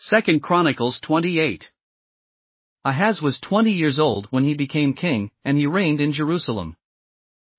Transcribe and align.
2 0.00 0.38
Chronicles 0.38 1.00
28. 1.00 1.72
Ahaz 2.84 3.20
was 3.20 3.40
20 3.40 3.72
years 3.72 3.98
old 3.98 4.28
when 4.30 4.44
he 4.44 4.54
became 4.54 4.94
king, 4.94 5.32
and 5.44 5.58
he 5.58 5.66
reigned 5.66 6.00
in 6.00 6.12
Jerusalem. 6.12 6.76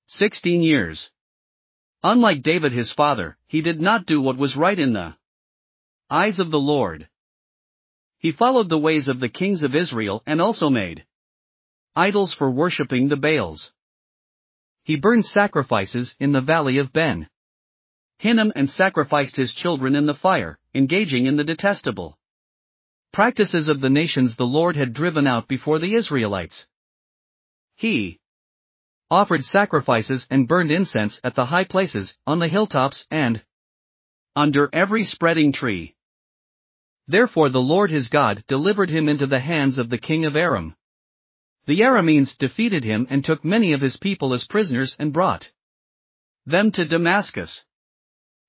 16 0.08 0.62
years. 0.62 1.12
Unlike 2.02 2.42
David 2.44 2.72
his 2.72 2.94
father, 2.94 3.38
he 3.46 3.62
did 3.62 3.82
not 3.82 4.06
do 4.06 4.22
what 4.22 4.38
was 4.38 4.56
right 4.56 4.80
in 4.80 4.94
the 4.94 5.16
eyes 6.10 6.40
of 6.40 6.50
the 6.50 6.60
Lord. 6.60 7.10
He 8.20 8.32
followed 8.32 8.70
the 8.70 8.78
ways 8.78 9.10
of 9.10 9.20
the 9.20 9.28
kings 9.28 9.62
of 9.62 9.76
Israel 9.76 10.24
and 10.26 10.40
also 10.40 10.70
made 10.70 11.04
idols 11.94 12.34
for 12.34 12.50
worshipping 12.50 13.10
the 13.10 13.18
Baals. 13.18 13.74
He 14.84 14.96
burned 14.96 15.26
sacrifices 15.26 16.16
in 16.22 16.32
the 16.32 16.40
valley 16.40 16.78
of 16.78 16.94
Ben 16.94 17.30
Hinnom 18.18 18.54
and 18.56 18.70
sacrificed 18.70 19.36
his 19.36 19.54
children 19.54 19.94
in 19.94 20.06
the 20.06 20.14
fire, 20.14 20.58
engaging 20.74 21.26
in 21.26 21.36
the 21.36 21.44
detestable 21.44 22.18
practices 23.12 23.68
of 23.68 23.82
the 23.82 23.90
nations 23.90 24.36
the 24.36 24.46
Lord 24.46 24.76
had 24.76 24.94
driven 24.94 25.28
out 25.28 25.48
before 25.48 25.80
the 25.80 25.96
Israelites. 25.96 26.68
He 27.76 28.20
offered 29.12 29.44
sacrifices 29.44 30.28
and 30.30 30.48
burned 30.48 30.72
incense 30.72 31.20
at 31.24 31.36
the 31.36 31.46
high 31.46 31.64
places, 31.64 32.16
on 32.28 32.40
the 32.40 32.48
hilltops, 32.48 33.06
and 33.10 33.44
under 34.36 34.70
every 34.72 35.04
spreading 35.04 35.52
tree. 35.52 35.96
Therefore 37.08 37.50
the 37.50 37.60
Lord 37.60 37.90
his 37.90 38.08
God 38.08 38.44
delivered 38.48 38.92
him 38.92 39.10
into 39.10 39.26
the 39.26 39.40
hands 39.40 39.80
of 39.80 39.90
the 39.90 39.98
king 39.98 40.26
of 40.26 40.36
Aram. 40.36 40.76
The 41.66 41.82
Arameans 41.82 42.38
defeated 42.38 42.84
him 42.84 43.08
and 43.10 43.26
took 43.26 43.44
many 43.44 43.74
of 43.74 43.82
his 43.82 43.98
people 43.98 44.34
as 44.34 44.46
prisoners 44.46 44.96
and 45.00 45.12
brought 45.12 45.52
them 46.46 46.72
to 46.72 46.86
Damascus. 46.86 47.66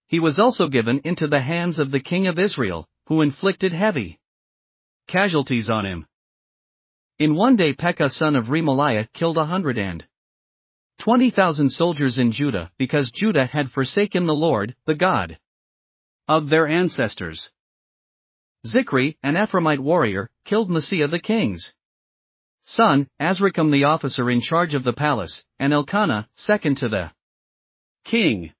He 0.07 0.21
was 0.21 0.39
also 0.39 0.69
given 0.69 1.01
into 1.05 1.27
the 1.27 1.41
hands 1.41 1.79
of 1.79 1.91
the 1.91 2.01
king 2.01 2.27
of 2.27 2.39
Israel, 2.39 2.87
who 3.07 3.23
inflicted 3.23 3.73
heavy 3.73 4.20
casualties 5.07 5.71
on 5.71 5.87
him. 5.87 6.07
In 7.19 7.35
one 7.35 7.57
day 7.57 7.75
Pekah 7.75 8.11
son 8.11 8.37
of 8.37 8.47
Remaliah 8.47 9.09
killed 9.13 9.39
a 9.39 9.45
hundred 9.45 9.79
and 9.79 10.07
twenty 10.99 11.31
thousand 11.31 11.71
soldiers 11.71 12.19
in 12.19 12.33
Judah 12.33 12.71
because 12.79 13.11
Judah 13.11 13.47
had 13.47 13.71
forsaken 13.71 14.27
the 14.27 14.35
Lord, 14.35 14.75
the 14.87 14.95
God 14.95 15.39
of 16.29 16.49
their 16.49 16.69
ancestors. 16.69 17.51
Zikri, 18.67 19.17
an 19.23 19.35
Ephraimite 19.35 19.81
warrior, 19.81 20.31
killed 20.45 20.71
Maaseiah 20.71 21.11
the 21.11 21.19
king's 21.19 21.75
son, 22.67 23.09
Azrikam 23.21 23.73
the 23.73 23.85
officer 23.85 24.31
in 24.31 24.41
charge 24.41 24.75
of 24.75 24.85
the 24.85 24.93
palace, 24.93 25.45
and 25.59 25.73
Elkanah, 25.73 26.29
second 26.37 26.77
to 26.79 26.89
the 26.89 27.11
king. 28.05 28.53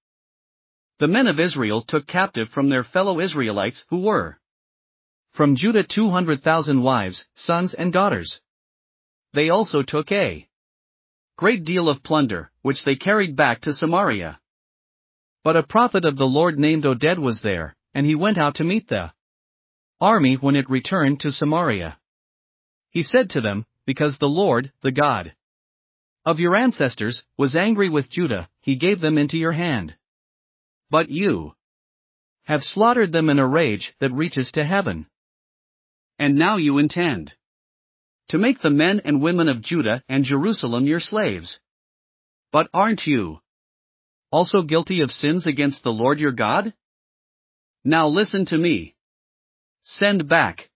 The 0.99 1.09
men 1.09 1.29
of 1.29 1.39
Israel 1.39 1.83
took 1.83 2.07
captive 2.07 2.49
from 2.49 2.69
their 2.69 2.83
fellow 2.83 3.21
Israelites 3.21 3.85
who 3.89 4.01
were 4.01 4.40
from 5.33 5.57
Judah 5.57 5.85
200,000 5.85 6.83
wives, 6.83 7.27
sons, 7.35 7.75
and 7.75 7.93
daughters. 7.93 8.41
They 9.33 9.49
also 9.51 9.83
took 9.83 10.11
a 10.11 10.49
great 11.37 11.65
deal 11.65 11.89
of 11.89 12.03
plunder, 12.03 12.51
which 12.63 12.85
they 12.85 12.97
carried 12.97 13.37
back 13.37 13.63
to 13.63 13.73
Samaria. 13.73 14.41
But 15.43 15.57
a 15.57 15.63
prophet 15.63 16.05
of 16.05 16.17
the 16.17 16.27
Lord 16.27 16.59
named 16.59 16.85
Oded 16.85 17.19
was 17.19 17.41
there, 17.43 17.77
and 17.95 18.05
he 18.05 18.15
went 18.15 18.39
out 18.39 18.57
to 18.57 18.65
meet 18.65 18.89
the 18.89 19.13
army 20.01 20.35
when 20.35 20.57
it 20.57 20.69
returned 20.69 21.21
to 21.21 21.33
Samaria. 21.33 21.99
He 22.91 23.03
said 23.03 23.31
to 23.31 23.41
them, 23.41 23.65
Because 23.87 24.19
the 24.19 24.27
Lord, 24.27 24.73
the 24.83 24.93
God 24.93 25.35
of 26.25 26.39
your 26.39 26.55
ancestors, 26.55 27.23
was 27.39 27.57
angry 27.57 27.89
with 27.89 28.11
Judah, 28.11 28.49
he 28.61 28.77
gave 28.77 29.01
them 29.01 29.17
into 29.17 29.39
your 29.39 29.53
hand. 29.53 29.97
But 30.91 31.09
you 31.09 31.55
have 32.43 32.63
slaughtered 32.63 33.13
them 33.13 33.31
in 33.31 33.39
a 33.39 33.47
rage 33.47 33.95
that 34.01 34.13
reaches 34.13 34.51
to 34.53 34.65
heaven. 34.65 35.07
And 36.21 36.37
now 36.37 36.59
you 36.59 36.77
intend 36.77 37.33
to 38.29 38.37
make 38.37 38.61
the 38.61 38.69
men 38.69 39.01
and 39.07 39.23
women 39.23 39.49
of 39.49 39.63
Judah 39.63 40.05
and 40.07 40.23
Jerusalem 40.23 40.87
your 40.87 41.01
slaves. 41.01 41.59
But 42.53 42.69
aren't 42.75 43.07
you 43.07 43.39
also 44.31 44.61
guilty 44.61 45.01
of 45.01 45.11
sins 45.11 45.47
against 45.47 45.83
the 45.83 45.93
Lord 45.93 46.19
your 46.19 46.33
God? 46.33 46.75
Now 47.85 48.09
listen 48.09 48.45
to 48.47 48.59
me. 48.59 48.95
Send 49.85 50.29
back 50.29 50.69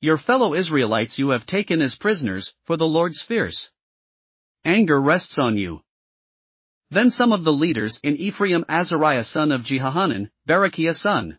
your 0.00 0.18
fellow 0.18 0.54
Israelites 0.54 1.20
you 1.20 1.30
have 1.30 1.46
taken 1.46 1.80
as 1.80 1.94
prisoners, 1.94 2.52
for 2.66 2.76
the 2.76 2.84
Lord's 2.84 3.22
fierce 3.22 3.70
anger 4.64 5.00
rests 5.00 5.36
on 5.38 5.56
you. 5.56 5.82
Then 6.90 7.10
some 7.10 7.30
of 7.32 7.44
the 7.44 7.52
leaders 7.52 8.00
in 8.02 8.16
Ephraim 8.16 8.64
Azariah 8.68 9.22
son 9.22 9.52
of 9.52 9.62
Jehohanan, 9.62 10.30
Berechiah 10.48 10.96
son 10.96 11.38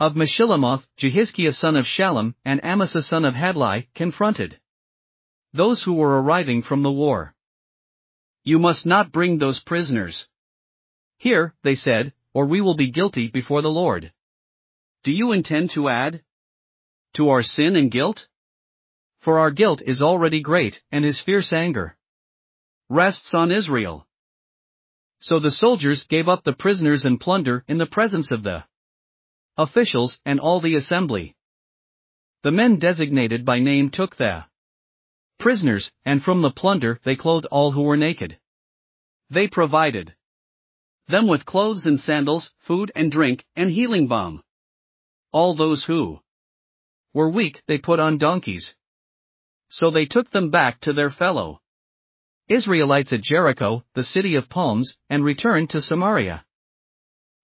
of 0.00 0.14
Meshillemoth, 0.14 0.84
Jehizkiah 0.98 1.52
son 1.52 1.76
of 1.76 1.84
Shallum, 1.84 2.34
and 2.44 2.60
Amasa 2.62 3.02
son 3.02 3.24
of 3.24 3.34
Hadlai, 3.34 3.88
confronted 3.94 4.60
those 5.52 5.82
who 5.82 5.94
were 5.94 6.22
arriving 6.22 6.62
from 6.62 6.82
the 6.82 6.92
war. 6.92 7.34
You 8.44 8.58
must 8.58 8.86
not 8.86 9.12
bring 9.12 9.38
those 9.38 9.60
prisoners. 9.60 10.28
Here, 11.16 11.54
they 11.64 11.74
said, 11.74 12.12
or 12.32 12.46
we 12.46 12.60
will 12.60 12.76
be 12.76 12.90
guilty 12.90 13.28
before 13.28 13.62
the 13.62 13.68
Lord. 13.68 14.12
Do 15.02 15.10
you 15.10 15.32
intend 15.32 15.70
to 15.70 15.88
add 15.88 16.22
to 17.16 17.30
our 17.30 17.42
sin 17.42 17.74
and 17.76 17.90
guilt? 17.90 18.28
For 19.20 19.38
our 19.40 19.50
guilt 19.50 19.82
is 19.84 20.00
already 20.00 20.40
great, 20.40 20.80
and 20.92 21.04
his 21.04 21.20
fierce 21.20 21.52
anger 21.52 21.96
rests 22.88 23.34
on 23.34 23.50
Israel. 23.50 24.06
So 25.18 25.40
the 25.40 25.50
soldiers 25.50 26.06
gave 26.08 26.28
up 26.28 26.44
the 26.44 26.52
prisoners 26.52 27.04
and 27.04 27.20
plunder 27.20 27.64
in 27.66 27.78
the 27.78 27.86
presence 27.86 28.30
of 28.30 28.44
the 28.44 28.64
officials, 29.58 30.20
and 30.24 30.40
all 30.40 30.60
the 30.60 30.76
assembly. 30.76 31.36
The 32.44 32.52
men 32.52 32.78
designated 32.78 33.44
by 33.44 33.58
name 33.58 33.90
took 33.90 34.16
the 34.16 34.44
prisoners, 35.38 35.90
and 36.04 36.22
from 36.22 36.40
the 36.40 36.52
plunder 36.52 37.00
they 37.04 37.16
clothed 37.16 37.46
all 37.50 37.72
who 37.72 37.82
were 37.82 37.96
naked. 37.96 38.38
They 39.28 39.48
provided 39.48 40.14
them 41.08 41.26
with 41.26 41.44
clothes 41.44 41.84
and 41.84 41.98
sandals, 41.98 42.52
food 42.58 42.92
and 42.94 43.10
drink, 43.10 43.44
and 43.56 43.70
healing 43.70 44.08
balm. 44.08 44.42
All 45.32 45.56
those 45.56 45.84
who 45.84 46.20
were 47.12 47.30
weak 47.30 47.62
they 47.66 47.78
put 47.78 47.98
on 47.98 48.18
donkeys. 48.18 48.74
So 49.68 49.90
they 49.90 50.06
took 50.06 50.30
them 50.30 50.50
back 50.50 50.80
to 50.82 50.92
their 50.92 51.10
fellow 51.10 51.60
Israelites 52.48 53.12
at 53.12 53.20
Jericho, 53.20 53.84
the 53.94 54.04
city 54.04 54.36
of 54.36 54.48
palms, 54.48 54.96
and 55.10 55.22
returned 55.22 55.70
to 55.70 55.82
Samaria. 55.82 56.44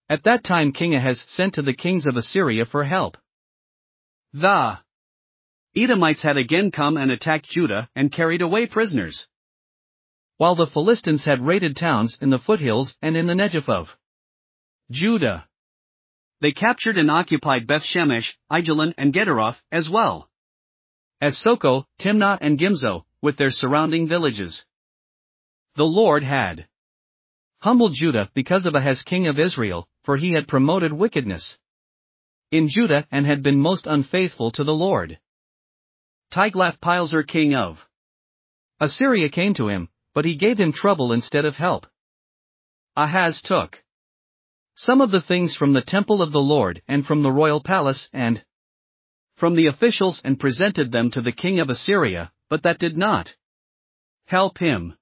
At 0.07 0.23
that 0.25 0.43
time 0.43 0.71
King 0.71 0.93
Ahaz 0.93 1.23
sent 1.27 1.55
to 1.55 1.63
the 1.63 1.73
kings 1.73 2.05
of 2.05 2.15
Assyria 2.15 2.65
for 2.65 2.83
help. 2.83 3.17
The 4.33 4.77
Edomites 5.75 6.21
had 6.21 6.37
again 6.37 6.69
come 6.69 6.95
and 6.95 7.11
attacked 7.11 7.49
Judah 7.49 7.89
and 7.95 8.11
carried 8.11 8.41
away 8.41 8.67
prisoners. 8.67 9.27
While 10.37 10.55
the 10.55 10.67
Philistines 10.67 11.25
had 11.25 11.45
raided 11.45 11.75
towns 11.75 12.17
in 12.21 12.29
the 12.29 12.37
foothills 12.37 12.95
and 13.01 13.17
in 13.17 13.25
the 13.25 13.33
Negev 13.33 13.67
of 13.67 13.97
Judah. 14.91 15.47
They 16.39 16.51
captured 16.51 16.97
and 16.97 17.09
occupied 17.09 17.65
Beth 17.65 17.83
Shemesh, 17.83 18.35
Aijalon, 18.51 18.93
and 18.97 19.13
Gederoth, 19.13 19.57
as 19.71 19.89
well 19.89 20.29
as 21.19 21.37
Soko, 21.39 21.87
Timnah, 21.99 22.37
and 22.41 22.59
Gimzo, 22.59 23.05
with 23.21 23.37
their 23.37 23.49
surrounding 23.49 24.07
villages. 24.07 24.65
The 25.75 25.85
Lord 25.85 26.23
had 26.23 26.67
humbled 27.59 27.93
Judah 27.95 28.29
because 28.35 28.67
of 28.67 28.75
Ahaz 28.75 29.01
king 29.01 29.27
of 29.27 29.39
Israel, 29.39 29.87
for 30.05 30.17
he 30.17 30.33
had 30.33 30.47
promoted 30.47 30.93
wickedness 30.93 31.57
in 32.51 32.69
Judah 32.69 33.07
and 33.11 33.25
had 33.25 33.43
been 33.43 33.59
most 33.59 33.87
unfaithful 33.87 34.51
to 34.51 34.63
the 34.63 34.73
Lord. 34.73 35.19
Tiglath-Pileser 36.31 37.23
king 37.23 37.55
of 37.55 37.77
Assyria 38.79 39.29
came 39.29 39.53
to 39.55 39.67
him, 39.67 39.89
but 40.13 40.25
he 40.25 40.37
gave 40.37 40.57
him 40.59 40.71
trouble 40.71 41.11
instead 41.11 41.45
of 41.45 41.55
help. 41.55 41.87
Ahaz 42.95 43.41
took 43.43 43.83
some 44.75 45.01
of 45.01 45.11
the 45.11 45.21
things 45.21 45.55
from 45.55 45.73
the 45.73 45.81
temple 45.81 46.21
of 46.21 46.31
the 46.31 46.39
Lord 46.39 46.81
and 46.87 47.05
from 47.05 47.23
the 47.23 47.31
royal 47.31 47.61
palace 47.61 48.09
and 48.13 48.43
from 49.35 49.55
the 49.55 49.67
officials 49.67 50.21
and 50.23 50.39
presented 50.39 50.91
them 50.91 51.11
to 51.11 51.21
the 51.21 51.31
king 51.31 51.59
of 51.59 51.69
Assyria, 51.69 52.31
but 52.49 52.63
that 52.63 52.79
did 52.79 52.97
not 52.97 53.35
help 54.25 54.57
him. 54.57 54.97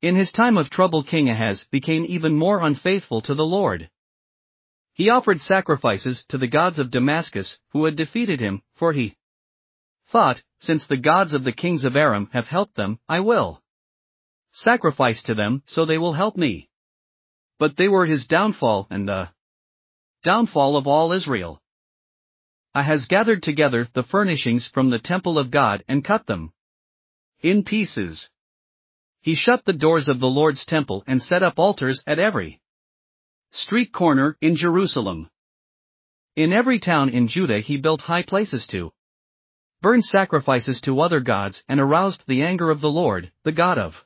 In 0.00 0.14
his 0.14 0.30
time 0.30 0.56
of 0.56 0.70
trouble, 0.70 1.02
King 1.02 1.28
Ahaz 1.28 1.66
became 1.72 2.04
even 2.08 2.36
more 2.36 2.60
unfaithful 2.60 3.20
to 3.22 3.34
the 3.34 3.44
Lord. 3.44 3.90
He 4.92 5.10
offered 5.10 5.40
sacrifices 5.40 6.24
to 6.28 6.38
the 6.38 6.46
gods 6.46 6.78
of 6.78 6.90
Damascus, 6.90 7.58
who 7.70 7.84
had 7.84 7.96
defeated 7.96 8.40
him, 8.40 8.62
for 8.76 8.92
he 8.92 9.16
thought, 10.10 10.42
since 10.60 10.86
the 10.86 10.96
gods 10.96 11.34
of 11.34 11.44
the 11.44 11.52
kings 11.52 11.84
of 11.84 11.96
Aram 11.96 12.28
have 12.32 12.46
helped 12.46 12.76
them, 12.76 12.98
I 13.08 13.20
will 13.20 13.62
sacrifice 14.52 15.22
to 15.24 15.34
them, 15.34 15.62
so 15.66 15.84
they 15.84 15.98
will 15.98 16.14
help 16.14 16.36
me. 16.36 16.68
But 17.58 17.76
they 17.76 17.88
were 17.88 18.06
his 18.06 18.26
downfall 18.26 18.86
and 18.90 19.08
the 19.08 19.30
downfall 20.22 20.76
of 20.76 20.86
all 20.86 21.12
Israel. 21.12 21.60
Ahaz 22.74 23.06
gathered 23.06 23.42
together 23.42 23.88
the 23.92 24.04
furnishings 24.04 24.68
from 24.72 24.90
the 24.90 25.00
temple 25.00 25.38
of 25.38 25.50
God 25.50 25.84
and 25.88 26.04
cut 26.04 26.26
them 26.26 26.52
in 27.40 27.64
pieces. 27.64 28.30
He 29.28 29.34
shut 29.34 29.66
the 29.66 29.74
doors 29.74 30.08
of 30.08 30.20
the 30.20 30.26
Lord's 30.26 30.64
temple 30.64 31.04
and 31.06 31.22
set 31.22 31.42
up 31.42 31.58
altars 31.58 32.02
at 32.06 32.18
every 32.18 32.62
street 33.50 33.92
corner 33.92 34.38
in 34.40 34.56
Jerusalem. 34.56 35.28
In 36.34 36.50
every 36.50 36.78
town 36.78 37.10
in 37.10 37.28
Judah 37.28 37.60
he 37.60 37.76
built 37.76 38.00
high 38.00 38.22
places 38.22 38.66
to 38.68 38.90
burn 39.82 40.00
sacrifices 40.00 40.80
to 40.80 41.02
other 41.02 41.20
gods 41.20 41.62
and 41.68 41.78
aroused 41.78 42.24
the 42.26 42.40
anger 42.40 42.70
of 42.70 42.80
the 42.80 42.88
Lord, 42.88 43.30
the 43.44 43.52
God 43.52 43.76
of 43.76 44.02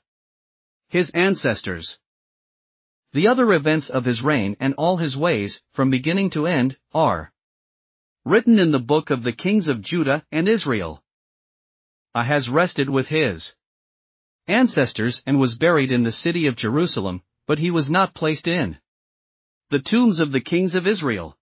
his 0.88 1.08
ancestors. 1.10 2.00
The 3.12 3.28
other 3.28 3.52
events 3.52 3.90
of 3.90 4.04
his 4.04 4.22
reign 4.22 4.56
and 4.58 4.74
all 4.74 4.96
his 4.96 5.16
ways, 5.16 5.62
from 5.72 5.88
beginning 5.88 6.30
to 6.30 6.48
end, 6.48 6.78
are 6.92 7.32
written 8.24 8.58
in 8.58 8.72
the 8.72 8.80
book 8.80 9.10
of 9.10 9.22
the 9.22 9.32
kings 9.32 9.68
of 9.68 9.82
Judah 9.82 10.26
and 10.32 10.48
Israel. 10.48 11.00
Ahaz 12.12 12.48
rested 12.48 12.90
with 12.90 13.06
his 13.06 13.54
ancestors 14.48 15.22
and 15.26 15.38
was 15.38 15.56
buried 15.56 15.92
in 15.92 16.02
the 16.02 16.12
city 16.12 16.46
of 16.46 16.56
Jerusalem, 16.56 17.22
but 17.46 17.58
he 17.58 17.70
was 17.70 17.90
not 17.90 18.14
placed 18.14 18.46
in 18.46 18.78
the 19.70 19.80
tombs 19.80 20.20
of 20.20 20.32
the 20.32 20.40
kings 20.40 20.74
of 20.74 20.86
Israel. 20.86 21.36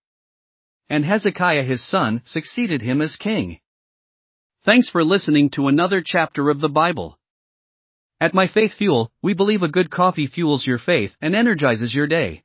And 0.89 1.03
Hezekiah 1.03 1.63
his 1.63 1.85
son 1.85 2.21
succeeded 2.23 2.81
him 2.81 3.01
as 3.01 3.17
king. 3.17 3.59
Thanks 4.63 4.89
for 4.89 5.03
listening 5.03 5.49
to 5.51 5.67
another 5.67 6.01
chapter 6.05 6.49
of 6.49 6.61
the 6.61 6.69
Bible. 6.69 7.17
At 8.21 8.33
My 8.33 8.47
Faith 8.47 8.73
Fuel, 8.77 9.11
we 9.21 9.33
believe 9.33 9.63
a 9.63 9.67
good 9.67 9.89
coffee 9.89 10.27
fuels 10.27 10.65
your 10.65 10.77
faith 10.77 11.15
and 11.19 11.35
energizes 11.35 11.93
your 11.93 12.07
day. 12.07 12.43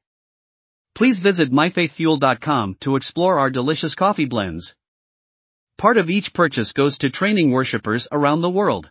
Please 0.96 1.20
visit 1.20 1.52
myfaithfuel.com 1.52 2.78
to 2.80 2.96
explore 2.96 3.38
our 3.38 3.50
delicious 3.50 3.94
coffee 3.94 4.24
blends. 4.24 4.74
Part 5.76 5.98
of 5.98 6.08
each 6.08 6.32
purchase 6.32 6.72
goes 6.72 6.96
to 6.98 7.10
training 7.10 7.52
worshippers 7.52 8.08
around 8.10 8.40
the 8.40 8.50
world. 8.50 8.90